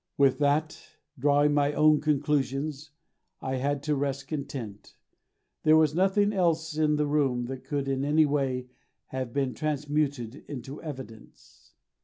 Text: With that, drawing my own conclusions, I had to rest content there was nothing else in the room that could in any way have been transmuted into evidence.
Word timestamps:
With 0.17 0.39
that, 0.39 0.81
drawing 1.19 1.53
my 1.53 1.73
own 1.73 2.01
conclusions, 2.01 2.89
I 3.39 3.57
had 3.57 3.83
to 3.83 3.95
rest 3.95 4.27
content 4.27 4.95
there 5.61 5.77
was 5.77 5.93
nothing 5.93 6.33
else 6.33 6.75
in 6.75 6.95
the 6.95 7.05
room 7.05 7.45
that 7.45 7.63
could 7.63 7.87
in 7.87 8.03
any 8.03 8.25
way 8.25 8.65
have 9.09 9.31
been 9.31 9.53
transmuted 9.53 10.43
into 10.47 10.81
evidence. 10.81 11.75